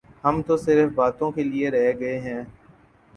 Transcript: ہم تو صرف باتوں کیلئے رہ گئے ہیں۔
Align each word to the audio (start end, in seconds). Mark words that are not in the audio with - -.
ہم 0.23 0.41
تو 0.47 0.57
صرف 0.57 0.89
باتوں 0.95 1.31
کیلئے 1.31 1.69
رہ 1.71 1.91
گئے 1.99 2.17
ہیں۔ 2.19 2.41